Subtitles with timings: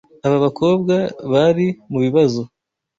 [0.25, 0.95] Aba bakobwa
[1.31, 2.41] bari mubibazo.